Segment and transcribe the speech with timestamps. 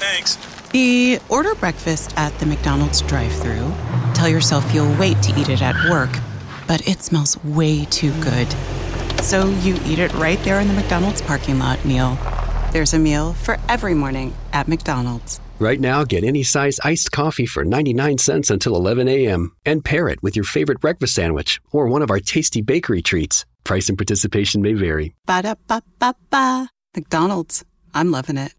[0.00, 0.36] Thanks.
[0.70, 3.72] The order breakfast at the McDonald's drive-through.
[4.14, 6.10] Tell yourself you'll wait to eat it at work,
[6.66, 8.48] but it smells way too good.
[9.22, 12.16] So you eat it right there in the McDonald's parking lot meal.
[12.72, 15.40] There's a meal for every morning at McDonald's.
[15.58, 19.54] Right now, get any size iced coffee for 99 cents until 11 a.m.
[19.66, 23.44] and pair it with your favorite breakfast sandwich or one of our tasty bakery treats.
[23.64, 25.14] Price and participation may vary.
[25.26, 26.70] Ba da ba ba ba.
[26.94, 27.64] McDonald's.
[27.92, 28.54] I'm loving it.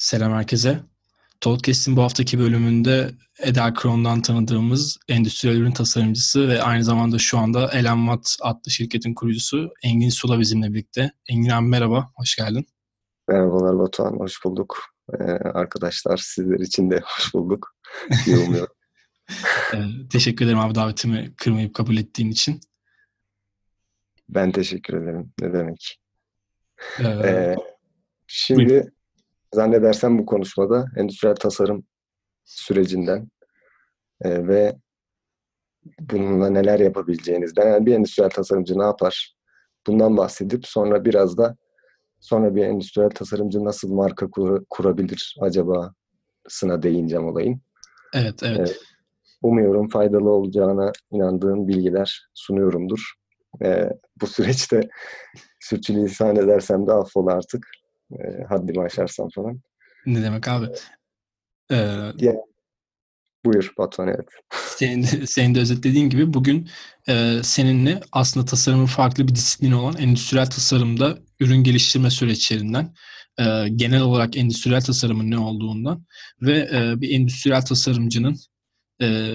[0.00, 0.80] Selam herkese.
[1.40, 7.70] Podcast'in bu haftaki bölümünde Eda Kron'dan tanıdığımız endüstriyel ürün tasarımcısı ve aynı zamanda şu anda
[7.72, 11.12] Elen Watt adlı şirketin kurucusu Engin Sula bizimle birlikte.
[11.28, 12.66] Engin abi merhaba, hoş geldin.
[13.28, 14.78] Merhabalar Batuhan, hoş bulduk.
[15.12, 15.22] Ee,
[15.54, 17.76] arkadaşlar sizler için de hoş bulduk.
[18.26, 18.74] İyi umuyorum.
[19.74, 22.60] ee, teşekkür ederim abi davetimi kırmayıp kabul ettiğin için.
[24.28, 25.32] Ben teşekkür ederim.
[25.40, 26.00] Ne demek.
[26.98, 27.56] Ee, Ee,
[28.26, 28.99] şimdi buyurun.
[29.54, 31.84] Zannedersem bu konuşmada endüstriyel tasarım
[32.44, 33.28] sürecinden
[34.22, 34.76] e, ve
[36.00, 39.34] bununla neler yapabileceğinizden, yani bir endüstriyel tasarımcı ne yapar?
[39.86, 41.56] Bundan bahsedip sonra biraz da
[42.20, 45.92] sonra bir endüstriyel tasarımcı nasıl marka kur- kurabilir acaba
[46.48, 47.60] sına değineceğim olayın.
[48.14, 48.58] evet, evet.
[48.58, 48.80] Evet.
[49.42, 53.12] Umuyorum faydalı olacağına inandığım bilgiler sunuyorumdur.
[53.62, 54.88] Ee, bu süreçte
[55.60, 57.66] sürçülisan edersem de affola artık.
[58.12, 59.60] Ee, haddimi aşarsam falan.
[60.06, 60.66] Ne demek abi?
[61.72, 62.12] Ee,
[63.44, 64.28] Buyur Batuhan evet.
[64.76, 66.68] senin, de, senin de özetlediğin gibi bugün
[67.08, 72.94] e, seninle aslında tasarımın farklı bir disiplini olan endüstriyel tasarımda ürün geliştirme süreçlerinden,
[73.38, 76.06] e, genel olarak endüstriyel tasarımın ne olduğundan
[76.42, 78.36] ve e, bir endüstriyel tasarımcının
[79.02, 79.34] e,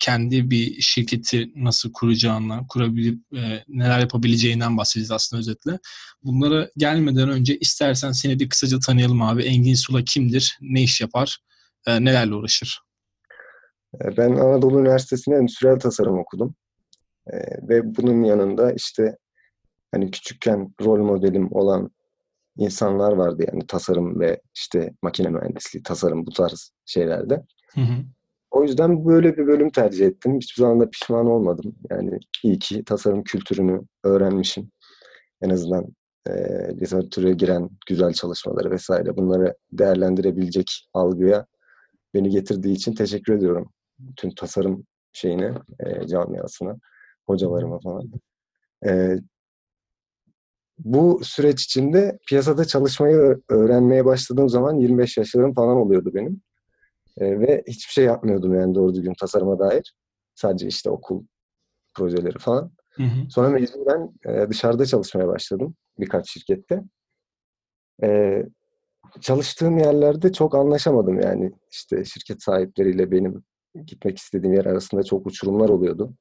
[0.00, 5.78] kendi bir şirketi nasıl kuracağından, kurabilip e, neler yapabileceğinden bahsedeceğiz aslında özetle.
[6.24, 9.42] Bunlara gelmeden önce istersen seni bir kısaca tanıyalım abi.
[9.42, 11.38] Engin Sula kimdir, ne iş yapar,
[11.86, 12.80] e, nelerle uğraşır?
[13.94, 16.54] Ee, Ben Anadolu Üniversitesi'nde endüstriyel tasarım okudum.
[17.32, 17.38] Ee,
[17.68, 19.16] ve bunun yanında işte
[19.92, 21.90] hani küçükken rol modelim olan
[22.56, 27.42] insanlar vardı yani tasarım ve işte makine mühendisliği, tasarım bu tarz şeylerde.
[27.74, 28.04] Hı hı.
[28.50, 30.36] O yüzden böyle bir bölüm tercih ettim.
[30.36, 31.74] Hiçbir zaman da pişman olmadım.
[31.90, 34.70] Yani iyi ki tasarım kültürünü öğrenmişim.
[35.42, 35.86] En azından
[36.28, 36.32] e,
[36.80, 41.46] literatüre giren güzel çalışmaları vesaire bunları değerlendirebilecek algıya
[42.14, 43.72] beni getirdiği için teşekkür ediyorum.
[44.16, 46.76] Tüm tasarım şeyine, e, camiasına,
[47.26, 48.10] hocalarıma falan.
[48.86, 49.16] E,
[50.78, 56.42] bu süreç içinde piyasada çalışmayı öğrenmeye başladığım zaman 25 yaşlarım falan oluyordu benim.
[57.20, 59.94] E, ve hiçbir şey yapmıyordum yani doğru düzgün tasarıma dair.
[60.34, 61.24] Sadece işte okul
[61.94, 62.72] projeleri falan.
[62.90, 63.30] Hı hı.
[63.30, 66.82] Sonra mecburen e, dışarıda çalışmaya başladım birkaç şirkette.
[68.02, 68.42] E,
[69.20, 73.44] çalıştığım yerlerde çok anlaşamadım yani işte şirket sahipleriyle benim
[73.86, 76.14] gitmek istediğim yer arasında çok uçurumlar oluyordu.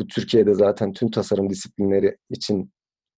[0.00, 2.72] Bu Türkiye'de zaten tüm tasarım disiplinleri için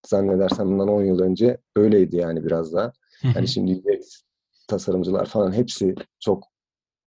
[0.07, 2.93] zannedersem bundan 10 yıl önce böyleydi yani biraz daha.
[3.35, 4.23] Yani şimdi UX
[4.69, 6.50] tasarımcılar falan hepsi çok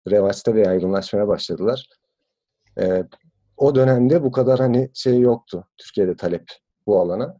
[0.09, 1.87] revaçta ve yaygınlaşmaya başladılar.
[2.79, 3.03] Ee,
[3.57, 6.43] o dönemde bu kadar hani şey yoktu Türkiye'de talep
[6.87, 7.37] bu alana.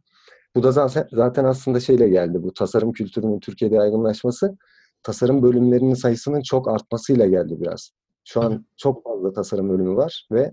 [0.54, 2.42] Bu da zaten, zaten aslında şeyle geldi.
[2.42, 4.56] Bu tasarım kültürünün Türkiye'de yaygınlaşması
[5.02, 7.90] tasarım bölümlerinin sayısının çok artmasıyla geldi biraz.
[8.24, 10.52] Şu an çok fazla tasarım bölümü var ve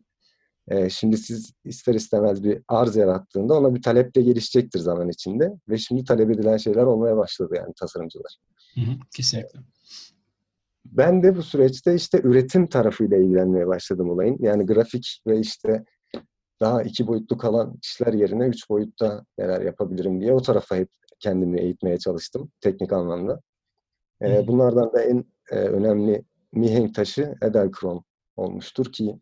[0.68, 5.54] e, şimdi siz ister istemez bir arz yarattığında ona bir talep de gelişecektir zaman içinde
[5.70, 8.38] ve şimdi talep edilen şeyler olmaya başladı yani tasarımcılar.
[8.76, 9.60] Hı hı, kesinlikle.
[10.86, 14.38] Ben de bu süreçte işte üretim tarafıyla ilgilenmeye başladım olayın.
[14.40, 15.86] Yani grafik ve işte
[16.62, 21.62] daha iki boyutlu kalan işler yerine üç boyutta neler yapabilirim diye o tarafa hep kendimi
[21.62, 23.42] eğitmeye çalıştım teknik anlamda.
[24.22, 28.04] Ee, bunlardan da en e, önemli mihenk taşı Edelkron
[28.36, 29.20] olmuştur ki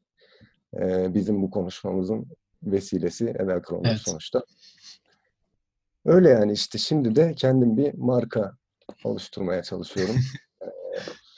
[0.82, 2.26] e, bizim bu konuşmamızın
[2.64, 4.00] vesilesi Edelkron'dur Evet.
[4.00, 4.44] sonuçta.
[6.06, 8.54] Öyle yani işte şimdi de kendim bir marka
[9.04, 10.16] oluşturmaya çalışıyorum.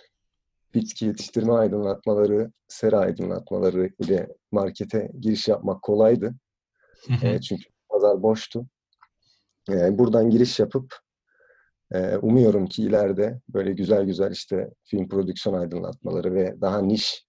[0.73, 6.35] Bitki yetiştirme aydınlatmaları, sera aydınlatmaları ile markete giriş yapmak kolaydı.
[7.23, 8.65] E, çünkü pazar boştu.
[9.69, 10.95] E, buradan giriş yapıp
[11.91, 17.25] e, umuyorum ki ileride böyle güzel güzel işte film prodüksiyon aydınlatmaları ve daha niş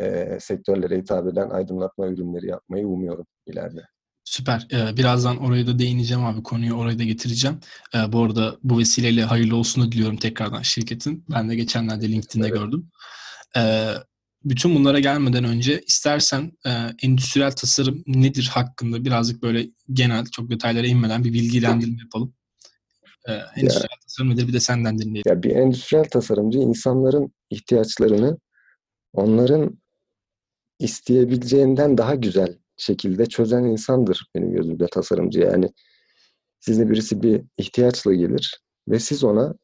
[0.00, 3.82] e, sektörlere hitap eden aydınlatma ürünleri yapmayı umuyorum ileride.
[4.24, 4.66] Süper.
[4.72, 6.42] Ee, birazdan oraya da değineceğim abi.
[6.42, 7.60] Konuyu oraya da getireceğim.
[7.94, 11.24] Ee, bu arada bu vesileyle hayırlı olsunu diliyorum tekrardan şirketin.
[11.30, 12.58] Ben de geçenlerde LinkedIn'de Evet.
[12.58, 12.90] gördüm.
[13.56, 13.94] Ee,
[14.44, 16.70] bütün bunlara gelmeden önce istersen e,
[17.02, 22.34] endüstriyel tasarım nedir hakkında birazcık böyle genel çok detaylara inmeden bir bilgilendirme yapalım.
[23.28, 25.22] Ee, endüstriyel tasarım nedir bir de senden dinleyelim.
[25.26, 28.38] Ya bir endüstriyel tasarımcı insanların ihtiyaçlarını
[29.12, 29.78] onların
[30.78, 35.40] isteyebileceğinden daha güzel şekilde çözen insandır benim gözümde tasarımcı.
[35.40, 35.70] Yani
[36.60, 39.54] size birisi bir ihtiyaçla gelir ve siz ona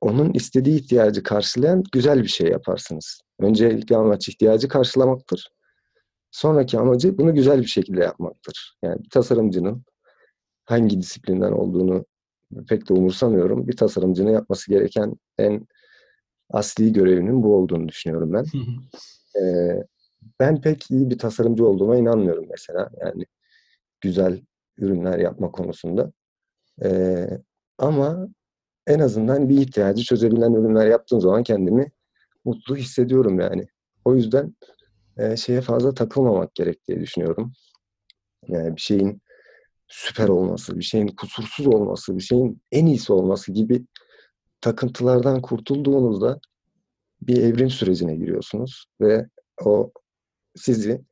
[0.00, 3.20] onun istediği ihtiyacı karşılayan güzel bir şey yaparsınız.
[3.40, 5.50] Öncelikli amaç ihtiyacı karşılamaktır.
[6.30, 8.76] Sonraki amacı bunu güzel bir şekilde yapmaktır.
[8.82, 9.84] Yani bir tasarımcının
[10.64, 12.04] hangi disiplinden olduğunu
[12.68, 13.68] pek de umursamıyorum.
[13.68, 15.66] Bir tasarımcının yapması gereken en
[16.50, 18.44] asli görevinin bu olduğunu düşünüyorum ben.
[19.42, 19.84] ee,
[20.40, 22.90] ben pek iyi bir tasarımcı olduğuma inanmıyorum mesela.
[23.00, 23.24] Yani
[24.00, 24.40] güzel
[24.78, 26.12] ürünler yapma konusunda.
[26.84, 27.28] Ee,
[27.78, 28.28] ama
[28.86, 31.92] en azından bir ihtiyacı çözebilen ürünler yaptığım zaman kendimi
[32.44, 33.66] mutlu hissediyorum yani.
[34.04, 34.56] O yüzden
[35.16, 37.52] e, şeye fazla takılmamak gerek diye düşünüyorum.
[38.48, 39.22] Yani bir şeyin
[39.88, 43.84] süper olması, bir şeyin kusursuz olması, bir şeyin en iyisi olması gibi
[44.60, 46.40] takıntılardan kurtulduğunuzda
[47.22, 49.26] bir evrim sürecine giriyorsunuz ve
[49.64, 49.92] o
[50.58, 51.04] sizi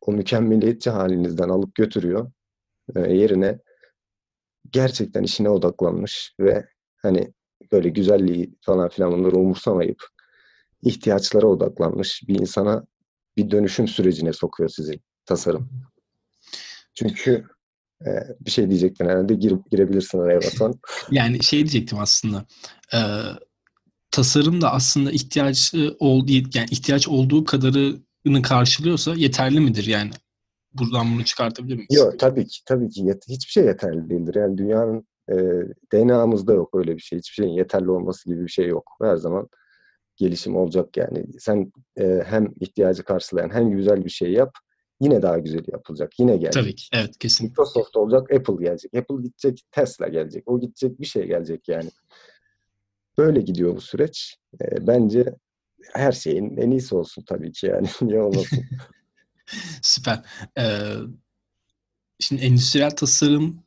[0.00, 2.32] o mükemmeliyetçi halinizden alıp götürüyor
[2.96, 3.58] e, yerine
[4.70, 6.66] gerçekten işine odaklanmış ve
[6.96, 7.32] hani
[7.72, 9.98] böyle güzelliği falan filan bunları umursamayıp
[10.82, 12.84] ihtiyaçlara odaklanmış bir insana
[13.36, 15.70] bir dönüşüm sürecine sokuyor sizi tasarım.
[16.94, 17.44] Çünkü
[18.06, 20.74] e, bir şey diyecektin herhalde gir, girebilirsin araya Batuhan.
[21.10, 22.46] yani şey diyecektim aslında.
[22.94, 22.98] E,
[24.10, 28.00] tasarım da aslında ihtiyaç ol yani ihtiyaç olduğu kadarını
[28.42, 30.10] karşılıyorsa yeterli midir yani?
[30.74, 31.88] Buradan bunu çıkartabilir miyiz?
[31.96, 34.34] Yok tabii ki tabii ki yet- hiçbir şey yeterli değildir.
[34.34, 35.34] Yani dünyanın e,
[35.92, 37.18] DNA'mızda yok öyle bir şey.
[37.18, 38.90] Hiçbir şeyin yeterli olması gibi bir şey yok.
[39.02, 39.48] Her zaman
[40.16, 41.24] gelişim olacak yani.
[41.38, 44.50] Sen e, hem ihtiyacı karşılayan hem güzel bir şey yap
[45.00, 46.12] yine daha güzel yapılacak.
[46.18, 46.62] Yine gelecek.
[46.62, 46.84] Tabii ki.
[46.92, 47.48] Evet kesin.
[47.48, 48.94] Microsoft olacak, Apple gelecek.
[48.94, 50.42] Apple gidecek, Tesla gelecek.
[50.46, 51.90] O gidecek bir şey gelecek yani.
[53.18, 54.36] Böyle gidiyor bu süreç.
[54.60, 55.34] E, bence
[55.92, 57.88] her şeyin en iyisi olsun tabii ki yani.
[58.02, 58.64] Niye olmasın?
[59.82, 60.22] Süper.
[60.58, 60.94] Ee,
[62.20, 63.64] şimdi endüstriyel tasarım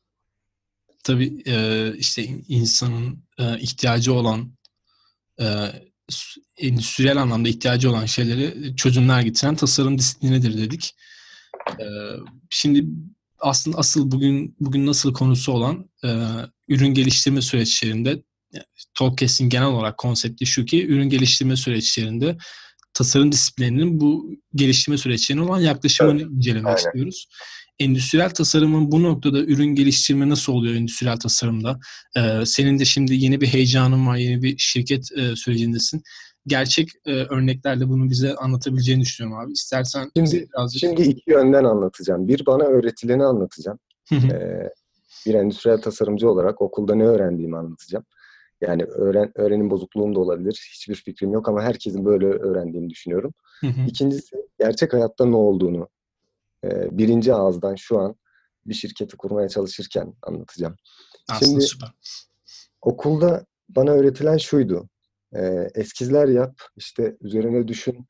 [1.04, 4.52] tabii e, işte insanın e, ihtiyacı olan
[5.40, 5.46] e,
[6.58, 10.96] endüstriyel anlamda ihtiyacı olan şeyleri çözümler getiren tasarım disiplinidir dedik.
[11.80, 11.86] E,
[12.50, 12.86] şimdi
[13.40, 16.10] aslında asıl bugün bugün nasıl konusu olan e,
[16.68, 18.24] ürün geliştirme süreçlerinde
[18.94, 22.38] Talkcast'in genel olarak konsepti şu ki ürün geliştirme süreçlerinde
[22.94, 26.32] tasarım disiplininin bu geliştirme süreçlerine olan yaklaşımını evet.
[26.32, 26.78] incelemek Aynen.
[26.78, 27.28] istiyoruz.
[27.80, 31.80] Endüstriyel tasarımın bu noktada ürün geliştirme nasıl oluyor endüstriyel tasarımda?
[32.18, 36.02] Ee, senin de şimdi yeni bir heyecanın var, yeni bir şirket e, sürecindesin.
[36.48, 39.52] Gerçek e, örneklerle bunu bize anlatabileceğini düşünüyorum abi.
[39.52, 40.80] İstersen şimdi, birazcık...
[40.80, 42.28] Şimdi iki yönden anlatacağım.
[42.28, 43.80] Bir bana öğretileni anlatacağım.
[44.12, 44.70] ee,
[45.26, 48.06] bir endüstriyel tasarımcı olarak okulda ne öğrendiğimi anlatacağım.
[48.62, 50.70] Yani öğren, öğrenim bozukluğum da olabilir.
[50.74, 53.34] Hiçbir fikrim yok ama herkesin böyle öğrendiğini düşünüyorum.
[53.62, 53.82] Hı hı.
[53.88, 55.90] İkincisi gerçek hayatta ne olduğunu
[56.64, 58.16] e, birinci ağızdan şu an
[58.66, 60.76] bir şirketi kurmaya çalışırken anlatacağım.
[61.30, 61.90] Aslında Şimdi süper.
[62.82, 64.90] okulda bana öğretilen şuydu.
[65.36, 68.08] E, eskizler yap, işte üzerine düşün,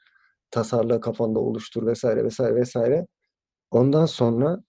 [0.52, 3.08] tasarla kafanda oluştur vesaire vesaire vesaire.
[3.72, 4.64] Ondan sonra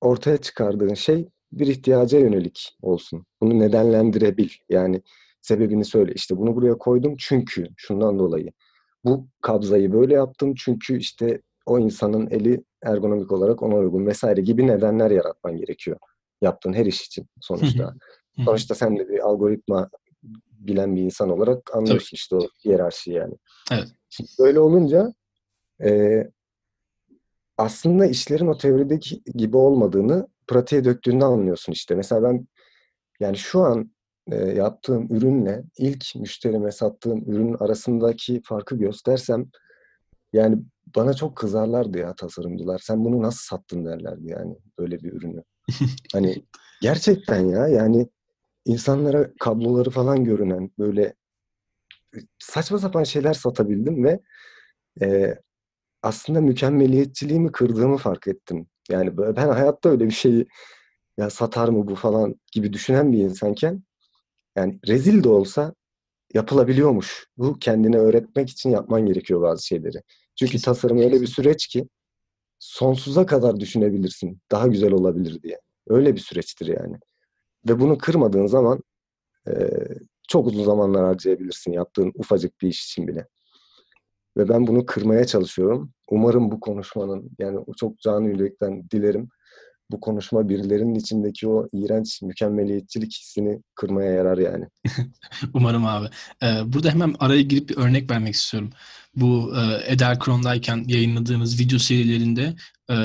[0.00, 3.26] ortaya çıkardığın şey bir ihtiyaca yönelik olsun.
[3.40, 4.48] Bunu nedenlendirebil.
[4.68, 5.02] Yani
[5.42, 6.12] sebebini söyle.
[6.14, 8.52] İşte bunu buraya koydum çünkü şundan dolayı.
[9.04, 14.66] Bu kabzayı böyle yaptım çünkü işte o insanın eli ergonomik olarak ona uygun vesaire gibi
[14.66, 15.96] nedenler yaratman gerekiyor.
[16.42, 17.94] Yaptığın her iş için sonuçta.
[18.44, 19.90] sonuçta sen de bir algoritma
[20.46, 22.14] bilen bir insan olarak anlıyorsun Tabii.
[22.14, 23.34] işte o hiyerarşiyi yani.
[23.72, 23.88] Evet.
[24.08, 25.12] Şimdi böyle olunca
[25.84, 26.22] e,
[27.58, 31.94] aslında işlerin o teorideki gibi olmadığını pratiğe döktüğünde anlıyorsun işte.
[31.94, 32.46] Mesela ben
[33.20, 33.90] yani şu an
[34.30, 39.46] e, yaptığım ürünle ilk müşterime sattığım ürün arasındaki farkı göstersem
[40.32, 40.58] yani
[40.96, 42.78] bana çok kızarlardı ya tasarımcılar.
[42.78, 45.42] Sen bunu nasıl sattın derlerdi yani böyle bir ürünü.
[46.12, 46.44] hani
[46.82, 48.08] gerçekten ya yani
[48.64, 51.14] insanlara kabloları falan görünen böyle
[52.38, 54.20] saçma sapan şeyler satabildim ve
[55.02, 55.34] e,
[56.02, 58.66] aslında mükemmeliyetçiliğimi kırdığımı fark ettim.
[58.90, 60.46] Yani ben hayatta öyle bir şeyi
[61.18, 63.82] ya satar mı bu falan gibi düşünen bir insanken
[64.56, 65.74] yani rezil de olsa
[66.34, 67.26] yapılabiliyormuş.
[67.36, 70.02] Bu kendine öğretmek için yapman gerekiyor bazı şeyleri.
[70.36, 71.88] Çünkü tasarım öyle bir süreç ki
[72.58, 74.40] sonsuza kadar düşünebilirsin.
[74.50, 75.60] Daha güzel olabilir diye.
[75.88, 76.96] Öyle bir süreçtir yani.
[77.68, 78.82] Ve bunu kırmadığın zaman
[79.48, 79.52] e,
[80.28, 83.26] çok uzun zamanlar harcayabilirsin yaptığın ufacık bir iş için bile.
[84.40, 85.92] Ve ben bunu kırmaya çalışıyorum.
[86.10, 89.28] Umarım bu konuşmanın yani çok canı yürekten dilerim.
[89.90, 94.64] bu konuşma birilerinin içindeki o iğrenç mükemmeliyetçilik hissini kırmaya yarar yani.
[95.54, 96.06] Umarım abi.
[96.42, 98.70] Ee, burada hemen araya girip bir örnek vermek istiyorum.
[99.16, 102.54] Bu e, Ederkron'dayken yayınladığımız video serilerinde
[102.90, 102.96] e,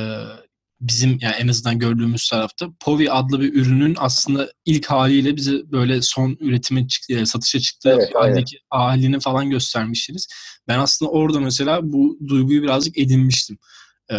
[0.81, 6.01] bizim yani en azından gördüğümüz tarafta Povi adlı bir ürünün aslında ilk haliyle bize böyle
[6.01, 10.27] son üretime çıktı, e, satışa çıktığı Evet, haldeki halini falan göstermiştiniz.
[10.67, 13.57] Ben aslında orada mesela bu duyguyu birazcık edinmiştim.
[14.11, 14.15] Ee,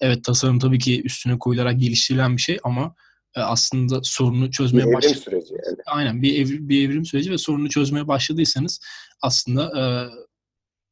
[0.00, 2.94] evet tasarım tabii ki üstüne koyularak geliştirilen bir şey ama
[3.34, 5.14] e, aslında sorunu Bir çözmeye evrim başladı.
[5.14, 5.76] süreci yani.
[5.86, 8.80] Aynen bir, evrim, bir evrim süreci ve sorunu çözmeye başladıysanız
[9.22, 9.84] aslında e,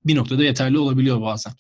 [0.06, 1.52] bir noktada yeterli olabiliyor bazen.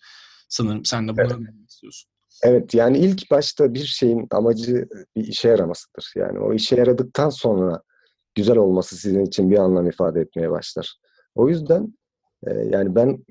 [0.48, 2.10] Sanırım sen de buna demek istiyorsun.
[2.42, 6.12] Evet yani ilk başta bir şeyin amacı bir işe yaramasıdır.
[6.16, 7.82] Yani o işe yaradıktan sonra
[8.34, 10.98] güzel olması sizin için bir anlam ifade etmeye başlar.
[11.34, 11.94] O yüzden
[12.46, 13.24] e, yani ben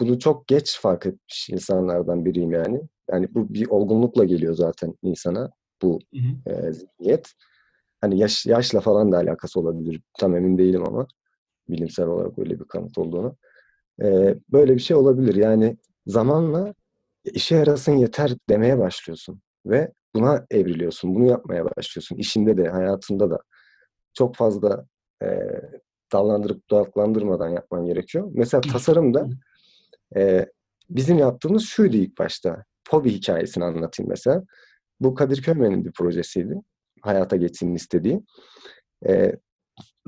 [0.00, 2.80] bunu çok geç fark etmiş insanlardan biriyim yani.
[3.10, 5.50] Yani bu bir olgunlukla geliyor zaten insana
[5.82, 6.50] bu Hı hı.
[6.50, 7.32] e, zihniyet.
[8.00, 10.00] Hani yaş, yaşla falan da alakası olabilir.
[10.18, 11.06] Tam emin değilim ama
[11.68, 13.36] bilimsel olarak öyle bir kanıt olduğunu.
[14.02, 15.34] E, böyle bir şey olabilir.
[15.34, 15.76] Yani
[16.06, 16.74] zamanla
[17.24, 21.14] işe yarasın yeter demeye başlıyorsun ve buna evriliyorsun.
[21.14, 22.16] Bunu yapmaya başlıyorsun.
[22.16, 23.38] İşinde de, hayatında da.
[24.14, 24.86] Çok fazla
[25.22, 25.26] e,
[26.12, 28.30] dallandırıp budaklandırmadan yapman gerekiyor.
[28.34, 29.28] Mesela tasarımda
[30.16, 30.46] e,
[30.90, 32.64] bizim yaptığımız şuydu ilk başta.
[32.90, 34.44] Hobi hikayesini anlatayım mesela.
[35.00, 36.54] Bu Kadir Köymen'in bir projesiydi.
[37.02, 38.22] Hayata geçsin istediği.
[39.08, 39.32] E,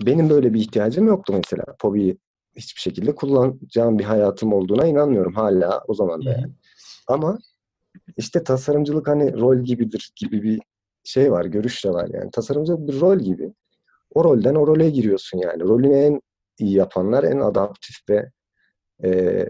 [0.07, 1.64] benim böyle bir ihtiyacım yoktu mesela.
[1.83, 2.19] Hobiyi
[2.57, 6.52] hiçbir şekilde kullanacağım bir hayatım olduğuna inanmıyorum hala o zaman da yani.
[7.12, 7.38] Ama
[8.16, 10.61] işte tasarımcılık hani rol gibidir gibi bir
[11.04, 12.31] şey var, görüş de var yani.
[12.31, 13.52] Tasarımcılık bir rol gibi.
[14.14, 15.62] O rolden o role giriyorsun yani.
[15.62, 16.21] Rolünü en
[16.59, 18.31] iyi yapanlar en adaptif ve
[19.04, 19.49] e,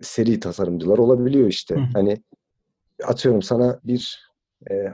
[0.00, 1.74] seri tasarımcılar olabiliyor işte.
[1.74, 1.80] Hı.
[1.92, 2.22] Hani
[3.04, 4.30] atıyorum sana bir
[4.70, 4.92] e,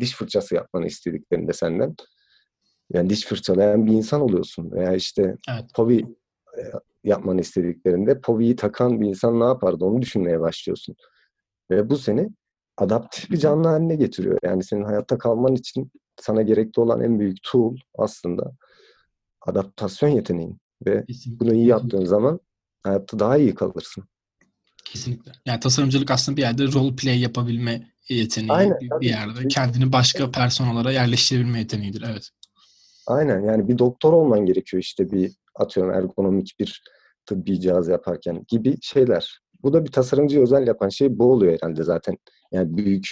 [0.00, 1.94] diş fırçası yapmanı istediklerinde senden
[2.92, 5.64] yani diş fırçalayan bir insan oluyorsun veya işte Evet.
[5.74, 5.98] Povi
[6.58, 6.62] e,
[7.06, 10.96] yapmanı istediklerinde Povi'yi takan bir insan ne yapardı onu düşünmeye başlıyorsun.
[11.70, 12.28] Ve bu seni
[12.76, 14.38] adaptif bir canlı haline getiriyor.
[14.42, 18.52] Yani senin hayatta kalman için sana gerekli olan en büyük tool aslında
[19.40, 20.58] adaptasyon yeteneğin.
[20.86, 21.40] Ve Kesinlikle.
[21.40, 22.40] bunu iyi yaptığın zaman
[22.82, 24.04] hayatta daha iyi kalırsın.
[24.84, 25.32] Kesinlikle.
[25.46, 29.00] Yani tasarımcılık aslında bir yerde role play yapabilme yeteneği Aynen, bir, tabii.
[29.00, 29.48] bir yerde.
[29.48, 32.04] Kendini başka personalara yerleştirebilme yeteneğidir.
[32.10, 32.30] Evet.
[33.06, 36.82] Aynen yani bir doktor olman gerekiyor işte bir atıyorum ergonomik bir
[37.26, 39.40] tıbbi cihaz yaparken gibi şeyler.
[39.62, 42.18] Bu da bir tasarımcıyı özel yapan şey bu oluyor herhalde zaten.
[42.52, 43.08] Yani büyük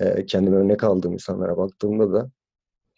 [0.00, 2.30] e, kendime örnek aldığım insanlara baktığımda da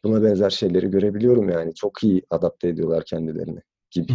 [0.05, 1.75] buna benzer şeyleri görebiliyorum yani.
[1.75, 4.13] Çok iyi adapte ediyorlar kendilerini gibi.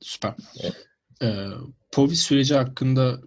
[0.00, 0.34] Süper.
[0.62, 0.86] Evet.
[1.22, 1.46] Ee,
[1.92, 3.20] Povi süreci hakkında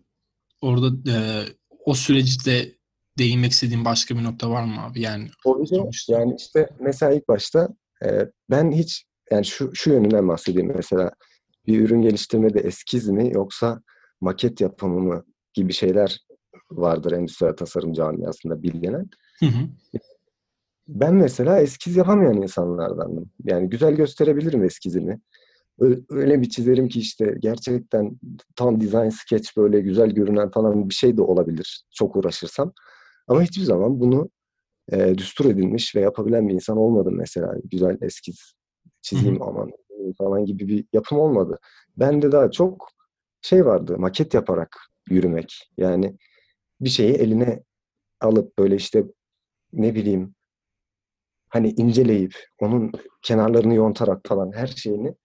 [0.62, 1.44] orada e,
[1.86, 2.76] o süreçte
[3.18, 5.02] değinmek istediğin başka bir nokta var mı abi?
[5.02, 6.14] Yani Sonuçta.
[6.14, 7.70] yani işte mesela ilk başta
[8.06, 11.12] e, ben hiç yani şu, şu yönünden bahsedeyim mesela
[11.68, 13.82] bir ürün geliştirmede eskiz mi yoksa
[14.22, 16.20] maket yapımı mı gibi şeyler
[16.72, 19.10] vardır endüstriyel tasarım camiasında bilinen.
[19.40, 19.70] Hı hı.
[20.88, 23.30] Ben mesela eskiz yapamayan insanlardandım.
[23.44, 25.20] Yani güzel gösterebilirim eskizimi.
[26.10, 28.20] Öyle bir çizerim ki işte gerçekten
[28.56, 32.74] tam design sketch böyle güzel görünen falan bir şey de olabilir çok uğraşırsam.
[33.28, 34.30] Ama hiçbir zaman bunu
[34.92, 37.54] e, düstur edilmiş ve yapabilen bir insan olmadım mesela.
[37.72, 38.54] Güzel eskiz
[39.01, 39.72] çizeyim aman
[40.18, 41.60] falan gibi bir yapım olmadı.
[41.98, 42.89] Bende daha çok
[43.41, 44.77] şey vardı maket yaparak
[45.10, 45.70] yürümek.
[45.77, 46.18] Yani
[46.82, 47.63] bir şeyi eline
[48.22, 49.03] alıp böyle işte
[49.74, 50.36] ne bileyim
[51.50, 52.91] hani inceleyip onun
[53.22, 55.15] kenarlarını yontarak falan her şeyini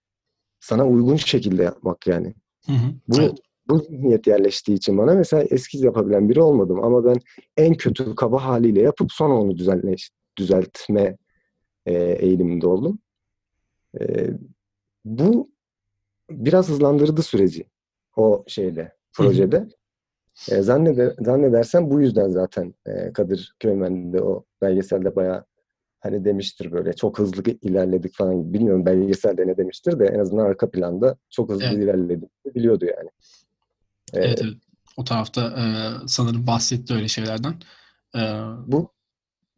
[0.59, 2.33] sana uygun şekilde yapmak yani.
[2.65, 2.93] Hı hı.
[3.07, 3.39] Bu Evet.
[3.69, 7.17] bu zihniyet yerleştiği için bana mesela eskiz yapabilen biri olmadım ama ben
[7.57, 11.17] en kötü kaba haliyle yapıp sonra onu düzenleş, düzeltme
[11.85, 12.99] e, eğiliminde oldum.
[14.01, 14.29] E,
[15.05, 15.51] bu
[16.29, 17.69] biraz hızlandırdı süreci
[18.17, 19.67] o şeyde projede.
[20.51, 25.45] E, zanneder, zannedersem bu yüzden zaten e, Kadir Köymen de o belgeselde bayağı
[25.99, 28.53] hani demiştir böyle çok hızlı ilerledik falan gibi.
[28.53, 31.77] Bilmiyorum belgeselde ne demiştir de en azından arka planda çok hızlı Evet.
[31.83, 33.09] ilerledik biliyordu yani.
[34.13, 34.53] Evet, evet.
[34.97, 35.63] O tarafta e,
[36.07, 37.53] sanırım bahsetti öyle şeylerden.
[38.15, 38.19] E,
[38.67, 38.89] Bu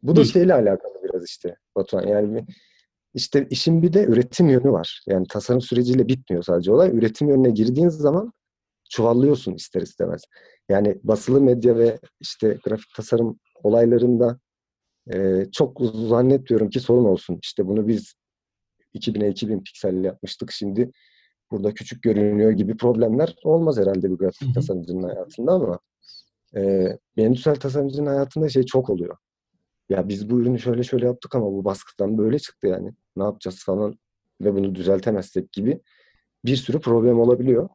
[0.02, 0.26] bu da Buyur.
[0.32, 2.06] şeyle alakalı biraz işte Batuhan.
[2.06, 2.54] Yani bir-
[3.18, 5.02] işte işin bir de üretim yönü var.
[5.06, 6.90] Yani tasarım süreciyle bitmiyor sadece olay.
[6.90, 8.32] Üretim yönüne girdiğin zaman
[8.90, 10.22] çuvallıyorsun ister istemez.
[10.68, 14.38] Yani basılı medya ve işte grafik tasarım olaylarında
[15.14, 17.38] e, çok zannetmiyorum ki sorun olsun.
[17.42, 18.14] İşte bunu biz
[18.94, 20.52] 2000'e 2000 piksel yapmıştık.
[20.52, 20.90] Şimdi
[21.50, 25.78] burada küçük görünüyor gibi problemler olmaz herhalde bir grafik tasarımcının hayatında ama
[26.56, 29.16] e, endüstriyel tasarımcının hayatında şey çok oluyor.
[29.88, 32.92] Ya biz bu ürünü şöyle şöyle yaptık ama bu baskıdan böyle çıktı yani.
[33.16, 33.98] Ne yapacağız falan
[34.40, 35.80] ve bunu düzeltemezsek gibi
[36.44, 37.68] bir sürü problem olabiliyor.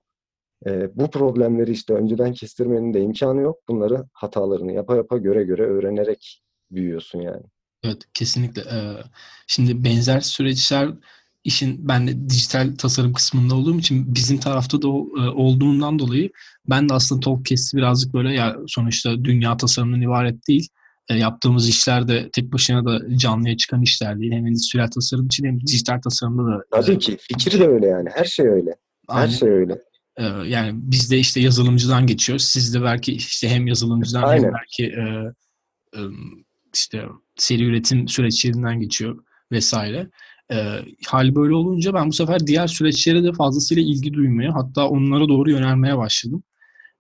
[0.66, 3.60] E, bu problemleri işte önceden kestirmenin de imkanı yok.
[3.68, 6.42] Bunları hatalarını yapa yapa göre göre öğrenerek
[6.72, 7.44] büyüyorsun yani.
[7.84, 8.62] Evet kesinlikle.
[8.62, 8.98] Ee,
[9.48, 10.90] şimdi benzer süreçler
[11.44, 16.30] işin ben de dijital tasarım kısmında olduğum için bizim tarafta da e, olduğundan dolayı
[16.70, 20.70] ben de aslında Talkcast'i birazcık böyle ya sonuçta dünya tasarımından ibaret değil.
[21.10, 24.32] E, yaptığımız işler de tek başına da canlıya çıkan işler değil.
[24.32, 26.64] Hem endüstriyel tasarım için hem dijital tasarımda da.
[26.72, 27.18] Tabii ki.
[27.22, 28.10] Fikir de öyle yani.
[28.14, 28.76] Her şey öyle.
[29.10, 29.32] Her Aynen.
[29.32, 29.78] şey öyle.
[30.18, 32.46] Ee, yani biz de işte yazılımcıdan geçiyoruz.
[32.46, 34.44] Siz de belki işte hem yazılımcıdan Aynen.
[34.44, 35.04] hem belki e,
[35.98, 36.02] e,
[36.74, 37.04] işte
[37.36, 40.10] seri üretim süreçlerinden geçiyor vesaire.
[40.52, 40.58] E,
[41.08, 45.52] hal böyle olunca ben bu sefer diğer süreçlere de fazlasıyla ilgi duymaya hatta onlara doğru
[45.52, 46.44] yönelmeye başladım.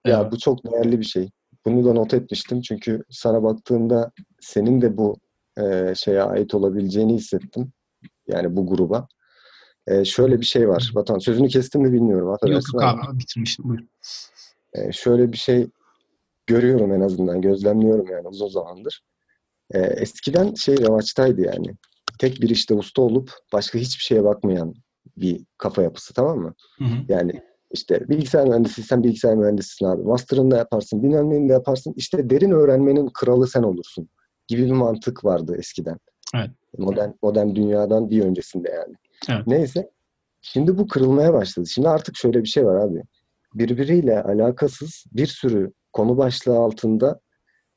[0.05, 1.29] Ya ee, bu çok değerli bir şey.
[1.65, 5.17] Bunu da not etmiştim çünkü sana baktığımda senin de bu
[5.57, 7.71] e, şeye ait olabileceğini hissettim.
[8.27, 9.07] Yani bu gruba.
[9.87, 10.91] E, şöyle bir şey var.
[10.95, 12.37] Batan sözünü kestim mi bilmiyorum.
[12.45, 13.69] Yok yok abi bitirmiştim.
[13.69, 13.81] Buyur.
[14.73, 15.67] E, şöyle bir şey
[16.47, 17.41] görüyorum en azından.
[17.41, 19.03] Gözlemliyorum yani uzun zamandır.
[19.71, 21.75] E, eskiden şey revaçtaydı yani.
[22.19, 24.73] Tek bir işte usta olup başka hiçbir şeye bakmayan
[25.17, 26.53] bir kafa yapısı tamam mı?
[26.77, 27.05] Hı hı.
[27.07, 27.41] Yani
[27.73, 30.03] işte bilgisayar mühendisiysen bilgisayar mühendisisin abi.
[30.03, 31.93] Master'ını da yaparsın, bilmem de yaparsın.
[31.97, 34.09] İşte derin öğrenmenin kralı sen olursun
[34.47, 35.97] gibi bir mantık vardı eskiden.
[36.35, 36.49] Evet.
[36.77, 38.95] Modern, modern dünyadan bir öncesinde yani.
[39.29, 39.47] Evet.
[39.47, 39.89] Neyse.
[40.41, 41.67] Şimdi bu kırılmaya başladı.
[41.67, 43.03] Şimdi artık şöyle bir şey var abi.
[43.53, 47.19] Birbiriyle alakasız bir sürü konu başlığı altında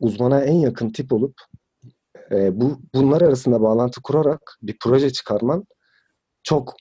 [0.00, 1.34] uzmana en yakın tip olup
[2.30, 5.64] e, bu bunlar arasında bağlantı kurarak bir proje çıkarman
[6.42, 6.74] çok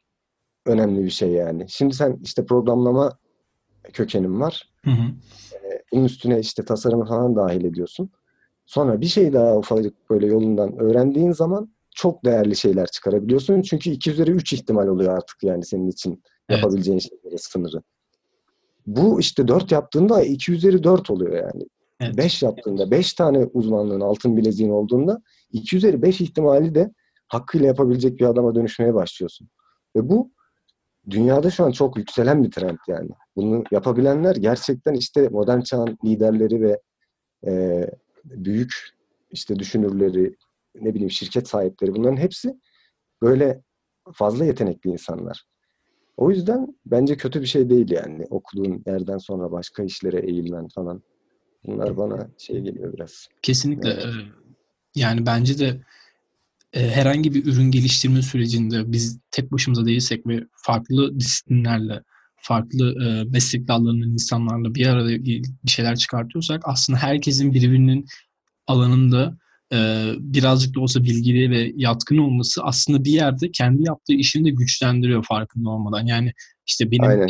[0.66, 1.66] önemli bir şey yani.
[1.68, 3.18] Şimdi sen işte programlama
[3.94, 4.70] kökenin var.
[4.86, 5.04] Hı hı.
[5.54, 8.10] E, bunun üstüne işte tasarımı falan dahil ediyorsun.
[8.66, 13.62] Sonra bir şey daha ufacık böyle yolundan öğrendiğin zaman çok değerli şeyler çıkarabiliyorsun.
[13.62, 16.62] Çünkü 2 üzeri 3 ihtimal oluyor artık yani senin için evet.
[16.62, 17.82] yapabileceğin şeylerin sınırı.
[18.88, 21.68] Bu işte 4 yaptığında 2 üzeri 4 oluyor yani.
[22.02, 22.44] 5 evet.
[22.44, 26.92] yaptığında 5 tane uzmanlığın altın bileziğin olduğunda 2 üzeri 5 ihtimali de
[27.28, 29.50] hakkıyla yapabilecek bir adama dönüşmeye başlıyorsun.
[29.96, 30.32] Ve bu
[31.10, 33.10] dünyada şu an çok yükselen bir trend yani.
[33.36, 36.82] Bunu yapabilenler gerçekten işte modern çağın liderleri ve
[37.48, 37.86] e,
[38.26, 38.74] büyük
[39.32, 40.36] işte düşünürleri,
[40.82, 42.60] ne bileyim şirket sahipleri bunların hepsi
[43.22, 43.62] böyle
[44.14, 45.44] fazla yetenekli insanlar.
[46.18, 51.04] O yüzden bence kötü bir şey değil yani okuduğun yerden sonra başka işlere eğilmen falan.
[51.66, 53.28] Bunlar bana şey geliyor biraz.
[53.42, 53.90] Kesinlikle.
[53.90, 54.24] Yani,
[54.96, 55.82] yani bence de e,
[56.80, 62.02] herhangi bir ürün geliştirme sürecinde biz tek başımıza değilsek ve farklı disiplinlerle,
[62.38, 68.06] farklı e, meslek dallarının insanlarla bir arada bir şeyler çıkartıyorsak aslında herkesin birbirinin
[68.68, 69.38] alanında
[69.74, 74.50] e, birazcık da olsa bilgili ve yatkın olması aslında bir yerde kendi yaptığı işini de
[74.50, 76.06] güçlendiriyor farkında olmadan.
[76.06, 76.34] Yani
[76.68, 77.28] işte benim Aynen.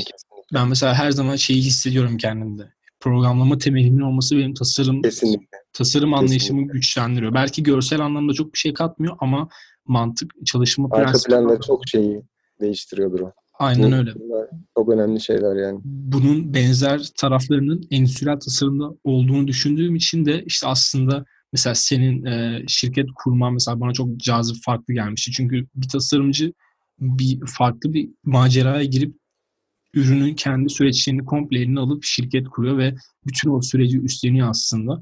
[0.54, 2.64] ben mesela her zaman şeyi hissediyorum kendimde.
[3.00, 5.58] Programlama temelimin olması benim tasarım Kesinlikle.
[5.76, 6.26] Tasarım Kesinlikle.
[6.26, 7.34] anlayışımı güçlendiriyor.
[7.34, 9.50] Belki görsel anlamda çok bir şey katmıyor ama
[9.88, 11.30] mantık, çalışma Arka prensibi...
[11.30, 12.22] planda çok şeyi
[12.62, 13.32] değiştiriyordur o.
[13.60, 14.14] Aynen öyle.
[14.78, 15.80] Çok önemli şeyler yani.
[15.84, 23.08] Bunun benzer taraflarının endüstriyel tasarımda olduğunu düşündüğüm için de işte aslında mesela senin e, şirket
[23.16, 25.32] kurman mesela bana çok cazip farklı gelmişti.
[25.32, 26.54] Çünkü bir tasarımcı
[27.00, 29.16] bir farklı bir maceraya girip
[29.94, 32.96] ürünün kendi süreçlerini komple eline alıp şirket kuruyor ve
[33.28, 35.02] bütün o süreci üstleniyor aslında.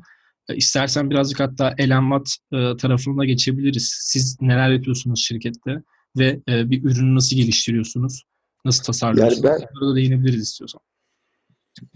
[0.49, 3.97] E, istersen birazcık hatta Ellen Watt e, tarafına geçebiliriz.
[4.01, 5.83] Siz neler yapıyorsunuz şirkette
[6.17, 8.23] ve e, bir ürünü nasıl geliştiriyorsunuz?
[8.65, 9.43] Nasıl tasarlıyorsunuz?
[9.43, 10.81] Yani ben, Bunlara da değinebiliriz istiyorsan.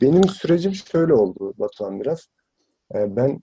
[0.01, 2.27] Benim sürecim şöyle oldu Batuhan biraz.
[2.95, 3.41] E, ben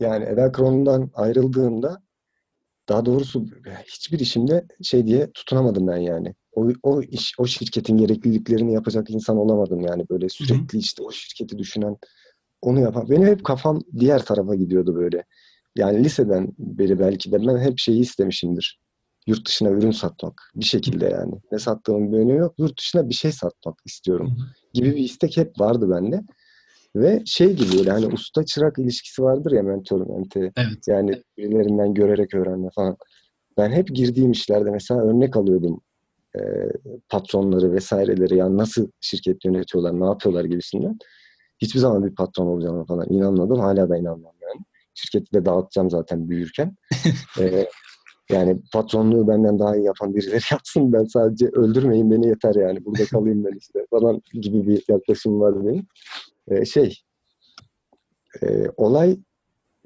[0.00, 2.02] yani Eda Kron'dan ayrıldığımda
[2.88, 3.46] daha doğrusu
[3.84, 6.34] hiçbir işimde şey diye tutunamadım ben yani.
[6.52, 11.58] O, o iş, o şirketin gerekliliklerini yapacak insan olamadım yani böyle sürekli işte o şirketi
[11.58, 11.96] düşünen,
[12.62, 13.10] onu yapan.
[13.10, 15.24] Benim hep kafam diğer tarafa gidiyordu böyle.
[15.76, 18.80] Yani liseden beri belki de ben hep şeyi istemişimdir.
[19.26, 20.50] Yurt dışına ürün satmak.
[20.54, 21.34] Bir şekilde yani.
[21.52, 22.54] Ne sattığımın bir önemi yok.
[22.58, 24.36] Yurt dışına bir şey satmak istiyorum.
[24.72, 26.22] Gibi bir istek hep vardı bende.
[26.96, 30.52] Ve şey gibi böyle hani usta çırak ilişkisi vardır ya mentor mente.
[30.56, 30.78] Evet.
[30.86, 32.96] Yani birilerinden görerek öğrenme falan.
[33.58, 35.80] Ben hep girdiğim işlerde mesela örnek alıyordum
[36.36, 36.40] e,
[37.08, 40.98] patronları vesaireleri yani nasıl şirket yönetiyorlar, ne yapıyorlar gibisinden.
[41.58, 43.60] Hiçbir zaman bir patron olacağına falan inanmadım.
[43.60, 44.60] Hala da inanmam yani.
[44.94, 46.76] Şirketi de dağıtacağım zaten büyürken.
[47.40, 47.66] e,
[48.30, 50.92] yani patronluğu benden daha iyi yapan birileri yapsın.
[50.92, 52.84] Ben sadece öldürmeyin beni yeter yani.
[52.84, 55.86] Burada kalayım ben işte falan gibi bir yaklaşım var benim.
[56.48, 56.94] Ee, şey
[58.42, 59.18] e, olay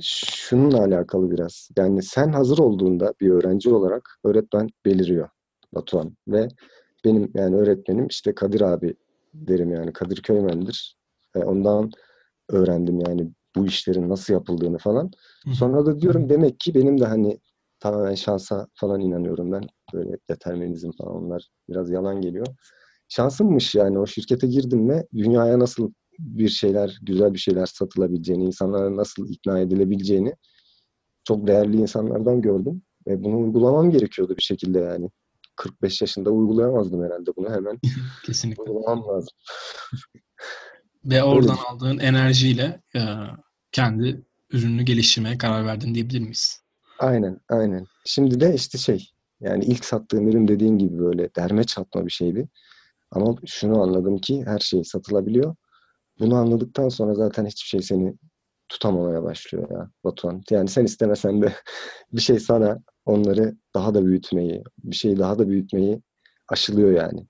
[0.01, 1.71] şununla alakalı biraz.
[1.79, 5.29] Yani sen hazır olduğunda bir öğrenci olarak öğretmen beliriyor
[5.75, 6.49] Batuhan ve
[7.05, 8.95] benim yani öğretmenim işte Kadir abi
[9.35, 10.97] derim yani Kadir Köymen'dir.
[11.37, 11.91] E, ondan
[12.49, 15.11] öğrendim yani bu işlerin nasıl yapıldığını falan.
[15.53, 17.41] Sonra da diyorum demek ki benim de hani
[17.81, 19.63] tamamen şansa falan inanıyorum ben.
[19.95, 22.47] Böyle determinizm falan onlar biraz yalan geliyor.
[23.09, 28.97] Şansımmış yani o şirkete girdim ve dünyaya nasıl bir şeyler, güzel bir şeyler satılabileceğini, insanlara
[28.97, 30.35] nasıl ikna edilebileceğini
[31.25, 32.83] çok değerli insanlardan gördüm.
[33.07, 35.11] Ve bunu uygulamam gerekiyordu bir şekilde yani.
[35.57, 37.79] 45 yaşında uygulayamazdım herhalde bunu hemen.
[38.27, 38.63] Kesinlikle.
[38.63, 39.37] Uygulamam lazım.
[41.05, 43.01] Ve oradan aldığın enerjiyle e,
[43.73, 46.63] kendi ürününü geliştirmeye karar verdin diyebilir miyiz?
[46.99, 47.87] Aynen, aynen.
[48.05, 49.11] Şimdi de işte şey,
[49.41, 52.49] yani ilk sattığım ürün dediğin gibi böyle derme çatma bir şeydi.
[53.11, 55.57] Ama şunu anladım ki her şey satılabiliyor.
[56.19, 58.15] Bunu anladıktan sonra zaten hiçbir şey seni
[58.69, 60.43] tutamamaya başlıyor ya Batuhan.
[60.51, 61.53] Yani sen istemesen de
[62.13, 66.03] bir şey sana onları daha da büyütmeyi, bir şeyi daha da büyütmeyi
[66.49, 67.27] aşılıyor yani.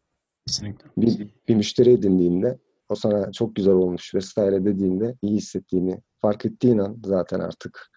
[0.46, 0.90] Kesinlikle.
[0.96, 2.58] Bir, bir müşteri edindiğinde
[2.92, 7.90] o sana çok güzel olmuş vesaire dediğinde iyi hissettiğini fark ettiğin an zaten artık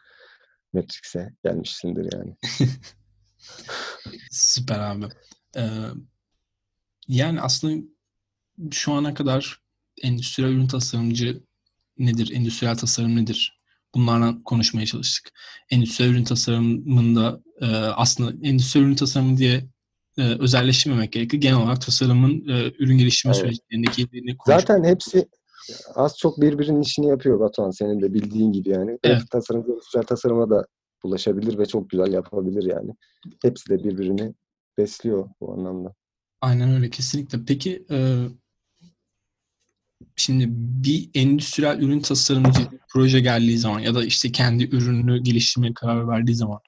[0.73, 2.35] Matrix'e gelmişsindir yani.
[4.31, 5.05] Süper abi.
[5.57, 5.69] Ee,
[7.07, 7.85] yani aslında
[8.71, 9.61] şu ana kadar
[10.01, 11.43] endüstriyel ürün tasarımcı
[11.97, 13.61] nedir, endüstriyel tasarım nedir?
[13.95, 15.33] Bunlarla konuşmaya çalıştık.
[15.69, 19.65] Endüstriyel ürün tasarımında e, aslında endüstriyel ürün tasarımı diye
[20.17, 21.37] e, özelleştirmemek gerekir.
[21.37, 23.45] Genel olarak tasarımın e, ürün geliştirme evet.
[23.45, 25.27] süreçlerindeki yerini Zaten hepsi
[25.95, 28.99] az çok birbirinin işini yapıyor Batuhan senin de bildiğin gibi yani.
[29.03, 29.21] Evet.
[29.31, 30.65] Tasarımcı endüstriyel tasarıma da
[31.03, 32.91] ulaşabilir ve çok güzel yapabilir yani.
[33.41, 34.33] Hepsi de birbirini
[34.77, 35.93] besliyor bu anlamda.
[36.41, 37.39] Aynen öyle kesinlikle.
[37.47, 38.27] Peki e,
[40.15, 40.45] şimdi
[40.83, 46.35] bir endüstriyel ürün tasarımcı proje geldiği zaman ya da işte kendi ürününü geliştirmeye karar verdiği
[46.35, 46.59] zaman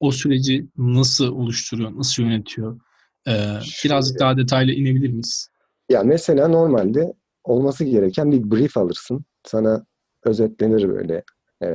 [0.00, 2.80] o süreci nasıl oluşturuyor, nasıl yönetiyor?
[3.28, 5.48] Ee, birazcık daha detaylı inebilir miyiz?
[5.88, 7.12] Ya mesela normalde
[7.44, 9.24] olması gereken bir brief alırsın.
[9.44, 9.86] Sana
[10.24, 11.22] özetlenir böyle
[11.62, 11.68] e,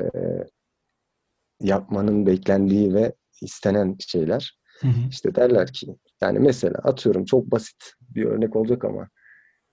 [1.61, 4.57] yapmanın beklendiği ve istenen şeyler.
[4.79, 5.09] Hı hı.
[5.09, 9.07] İşte derler ki yani mesela atıyorum çok basit bir örnek olacak ama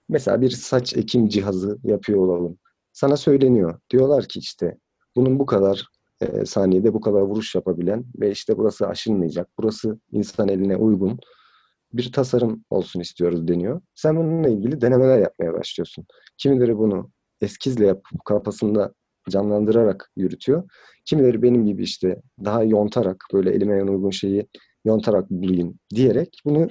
[0.09, 2.59] mesela bir saç ekim cihazı yapıyor olalım.
[2.93, 3.81] Sana söyleniyor.
[3.91, 4.79] Diyorlar ki işte
[5.17, 5.87] bunun bu kadar
[6.21, 9.49] e, saniyede bu kadar vuruş yapabilen ve işte burası aşınmayacak.
[9.59, 11.19] Burası insan eline uygun
[11.93, 13.81] bir tasarım olsun istiyoruz deniyor.
[13.95, 16.07] Sen bununla ilgili denemeler yapmaya başlıyorsun.
[16.39, 18.95] Kimileri bunu eskizle yapıp kafasında
[19.31, 20.71] canlandırarak yürütüyor.
[21.05, 24.47] Kimileri benim gibi işte daha yontarak böyle elime en uygun şeyi
[24.85, 26.69] yontarak bulayım diyerek bunu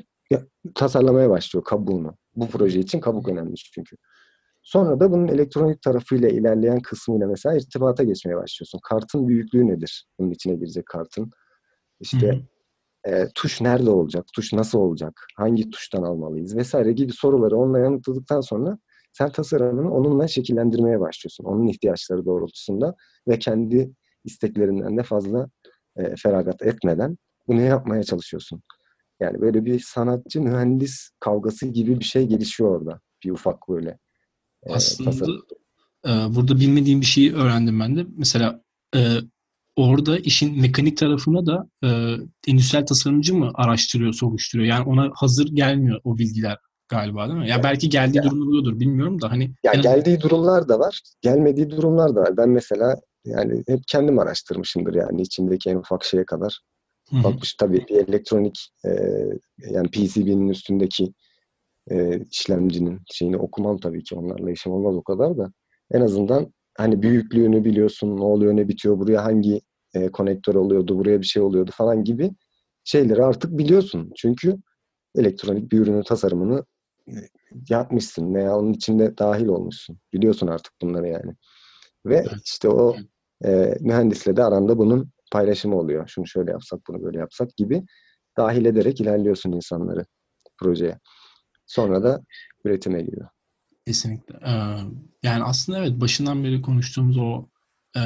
[0.76, 2.18] tasarlamaya başlıyor kabuğunu.
[2.36, 3.96] Bu proje için kabuk önemli çünkü.
[4.64, 8.80] Sonra da bunun elektronik tarafıyla ilerleyen kısmıyla mesela irtibata geçmeye başlıyorsun.
[8.84, 10.08] Kartın büyüklüğü nedir?
[10.20, 11.32] Bunun içine girecek kartın.
[12.00, 12.42] İşte
[13.08, 14.26] e, tuş nerede olacak?
[14.34, 15.26] Tuş nasıl olacak?
[15.36, 16.56] Hangi tuştan almalıyız?
[16.56, 18.78] Vesaire gibi soruları onunla yanıtladıktan sonra
[19.14, 21.44] sen tasarımını onunla şekillendirmeye başlıyorsun.
[21.44, 22.96] Onun ihtiyaçları doğrultusunda
[23.28, 23.92] ve kendi
[24.24, 25.50] isteklerinden de fazla
[25.96, 27.18] e, feragat etmeden
[27.48, 28.62] bunu yapmaya çalışıyorsun.
[29.20, 33.00] Yani böyle bir sanatçı mühendis kavgası gibi bir şey gelişiyor orada.
[33.24, 33.98] Bir ufak böyle.
[34.64, 35.26] E, Aslında
[36.06, 38.06] e, burada bilmediğim bir şeyi öğrendim ben de.
[38.18, 38.64] Mesela
[38.96, 39.00] e,
[39.78, 41.88] orada işin mekanik tarafına da e,
[42.48, 44.70] endüstriyel tasarımcı mı araştırıyor, soruşturuyor?
[44.70, 46.58] Yani ona hazır gelmiyor o bilgiler
[46.90, 47.48] galiba değil mi?
[47.48, 49.54] Ya yani belki geldiği ya, oluyordur bilmiyorum da hani.
[49.64, 52.38] Ya geldiği durumlar da var, gelmediği durumlar da var.
[52.38, 56.60] Ben mesela yani hep kendim araştırmışımdır yani içindeki en ufak şeye kadar.
[57.10, 57.24] Hı-hı.
[57.24, 58.90] Bakmış tabii bir elektronik e,
[59.58, 61.14] yani PCB'nin üstündeki
[61.92, 65.52] e, işlemcinin şeyini okumam tabii ki onlarla işim olmaz o kadar da.
[65.92, 69.62] En azından hani büyüklüğünü biliyorsun, ne oluyor, ne bitiyor, buraya hangi
[69.98, 72.32] e, konektör oluyordu, buraya bir şey oluyordu falan gibi
[72.84, 74.12] şeyleri artık biliyorsun.
[74.16, 74.58] Çünkü
[75.16, 76.66] elektronik bir ürünün tasarımını
[77.08, 77.14] e,
[77.70, 80.00] yapmışsın veya onun içinde dahil olmuşsun.
[80.14, 81.36] Biliyorsun artık bunları yani.
[82.06, 82.96] Ve işte o
[83.46, 86.08] e, mühendisle de aranda bunun paylaşımı oluyor.
[86.08, 87.84] Şunu şöyle yapsak, bunu böyle yapsak gibi
[88.38, 90.06] dahil ederek ilerliyorsun insanları
[90.58, 91.00] projeye.
[91.66, 92.22] Sonra da
[92.66, 93.28] üretime giriyor.
[93.88, 94.36] Kesinlikle.
[94.36, 94.78] Ee,
[95.24, 97.46] yani aslında evet başından beri konuştuğumuz o
[97.96, 98.02] e,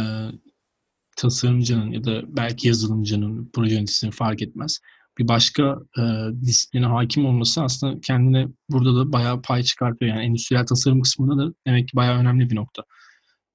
[1.18, 4.80] tasarımcının ya da belki yazılımcının, proje yöneticisinin fark etmez.
[5.18, 6.04] Bir başka e,
[6.46, 10.16] disipline hakim olması aslında kendine burada da bayağı pay çıkartıyor.
[10.16, 12.84] Yani endüstriyel tasarım kısmında da demek ki bayağı önemli bir nokta.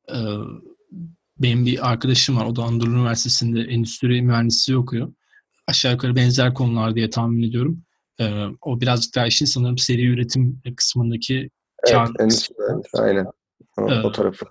[0.09, 0.17] E,
[1.39, 2.47] benim bir arkadaşım var.
[2.47, 5.13] O da Anadolu Üniversitesi'nde endüstri mühendisliği okuyor.
[5.67, 7.83] Aşağı yukarı benzer konular diye tahmin ediyorum.
[8.21, 11.51] E, o birazcık daha işin sanırım seri üretim kısmındaki
[11.89, 12.55] Evet, endüstri
[12.95, 13.27] aynen.
[13.79, 14.05] O, evet.
[14.05, 14.47] o tarafı.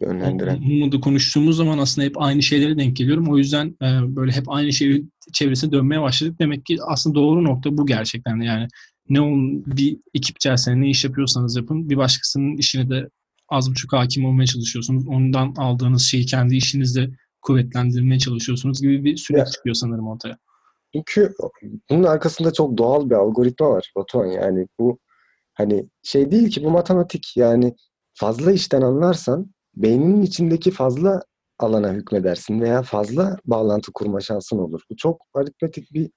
[0.00, 0.62] Yönlendiren.
[0.62, 3.28] Bunu da konuştuğumuz zaman aslında hep aynı şeylere denk geliyorum.
[3.28, 6.36] O yüzden e, böyle hep aynı şey çevresine dönmeye başladık.
[6.40, 8.36] Demek ki aslında doğru nokta bu gerçekten.
[8.36, 8.68] Yani
[9.08, 11.90] ne olun bir ekip içerisinde ne iş yapıyorsanız yapın.
[11.90, 13.08] Bir başkasının işine de
[13.48, 15.08] az buçuk hakim olmaya çalışıyorsunuz.
[15.08, 17.10] Ondan aldığınız şeyi kendi işinizde
[17.42, 19.46] kuvvetlendirmeye çalışıyorsunuz gibi bir süreç ya.
[19.46, 20.38] çıkıyor sanırım ortaya.
[20.92, 21.34] Çünkü
[21.90, 24.26] bunun arkasında çok doğal bir algoritma var Batuhan.
[24.26, 24.98] Yani bu
[25.54, 27.36] hani şey değil ki bu matematik.
[27.36, 27.74] Yani
[28.14, 31.22] fazla işten anlarsan beyninin içindeki fazla
[31.58, 34.80] alana hükmedersin veya fazla bağlantı kurma şansın olur.
[34.90, 36.10] Bu çok aritmetik bir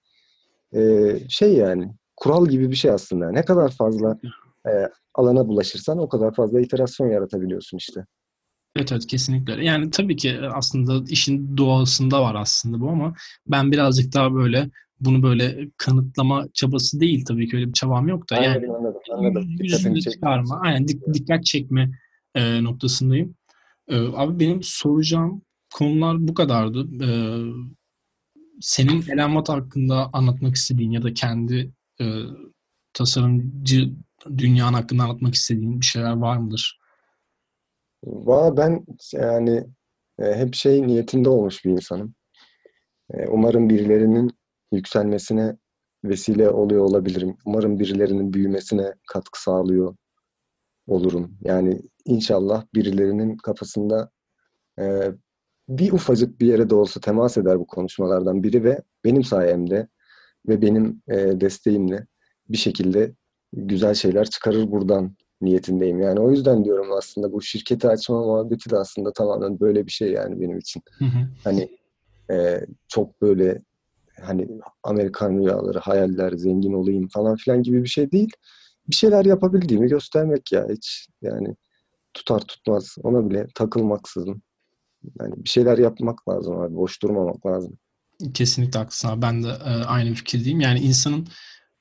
[0.74, 1.94] e, şey yani.
[2.16, 3.32] Kural gibi bir şey aslında.
[3.32, 4.18] Ne kadar fazla
[4.68, 4.72] e,
[5.16, 8.06] alana bulaşırsan o kadar fazla iterasyon yaratabiliyorsun işte.
[8.76, 9.66] Evet evet kesinlikle.
[9.66, 13.14] Yani tabii ki e, aslında işin doğasında var aslında bu ama
[13.48, 14.70] ben birazcık daha böyle
[15.00, 18.38] bunu böyle kanıtlama çabası değil tabii ki öyle bir çabam yok da.
[18.38, 19.50] Anladım, yani anladım, anladım.
[19.60, 21.92] Yüzünde çıkarma, aynen dik, dikkat çekme
[22.36, 23.36] e, noktasındayım.
[23.90, 25.42] E, abi benim soracağım
[25.74, 27.04] konular bu kadardı.
[27.04, 27.10] E,
[28.62, 31.72] senin Ellen Watt hakkında anlatmak istediğin ya da kendi
[32.02, 32.06] e,
[32.94, 33.90] tasarımcı
[34.38, 36.80] dünyanın hakkında anlatmak istediğin bir şeyler var mıdır?
[38.04, 39.66] Valla ben yani
[40.20, 42.14] e, hep şey niyetinde olmuş bir insanım.
[43.14, 44.32] E, umarım birilerinin
[44.72, 45.58] yükselmesine
[46.04, 47.38] vesile oluyor olabilirim.
[47.46, 49.96] Umarım birilerinin büyümesine katkı sağlıyor
[50.88, 51.38] olurum.
[51.42, 54.10] Yani inşallah birilerinin kafasında
[54.80, 55.12] e,
[55.70, 59.88] bir ufacık bir yere de olsa temas eder bu konuşmalardan biri ve benim sayemde
[60.48, 62.08] ve benim e, desteğimle
[62.50, 63.14] bir şekilde
[63.54, 66.00] güzel şeyler çıkarır buradan niyetindeyim.
[66.00, 70.12] Yani o yüzden diyorum aslında bu şirketi açma muhabbeti de aslında tamamen böyle bir şey
[70.12, 70.82] yani benim için.
[71.00, 71.28] Hı hı.
[71.44, 71.78] Hani
[72.32, 73.62] e, çok böyle
[74.22, 74.48] hani
[74.84, 78.32] Amerikan rüyaları, hayaller, zengin olayım falan filan gibi bir şey değil.
[78.90, 81.56] Bir şeyler yapabildiğimi göstermek ya hiç yani
[82.14, 84.42] tutar tutmaz ona bile takılmaksızın.
[85.20, 86.76] Yani bir şeyler yapmak lazım abi.
[86.76, 87.78] Boş durmamak lazım.
[88.34, 89.22] Kesinlikle haklısın abi.
[89.22, 90.60] Ben de e, aynı fikirdeyim.
[90.60, 91.28] Yani insanın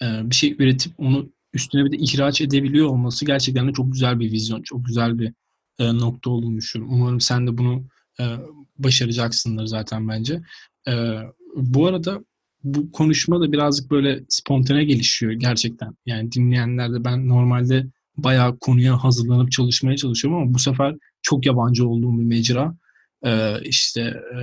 [0.02, 4.20] e, bir şey üretip onu üstüne bir de ihraç edebiliyor olması gerçekten de çok güzel
[4.20, 5.32] bir vizyon, çok güzel bir
[5.78, 6.94] e, nokta olduğunu düşünüyorum.
[6.94, 7.84] Umarım sen de bunu
[8.20, 8.24] e,
[8.78, 10.42] başaracaksındır zaten bence.
[10.88, 11.18] E,
[11.56, 12.20] bu arada
[12.64, 15.94] bu konuşma da birazcık böyle spontane gelişiyor gerçekten.
[16.06, 17.86] Yani dinleyenler de ben normalde
[18.18, 22.74] bayağı konuya hazırlanıp çalışmaya çalışıyorum ama bu sefer çok yabancı olduğum bir mecra.
[23.26, 24.38] Ee, işte e,